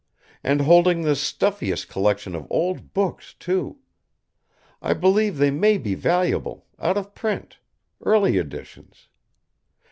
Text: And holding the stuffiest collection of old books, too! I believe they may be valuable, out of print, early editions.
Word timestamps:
And 0.43 0.61
holding 0.61 1.03
the 1.03 1.15
stuffiest 1.15 1.87
collection 1.87 2.33
of 2.33 2.47
old 2.49 2.91
books, 2.91 3.35
too! 3.35 3.77
I 4.81 4.95
believe 4.95 5.37
they 5.37 5.51
may 5.51 5.77
be 5.77 5.93
valuable, 5.93 6.65
out 6.79 6.97
of 6.97 7.13
print, 7.13 7.59
early 8.03 8.39
editions. 8.39 9.09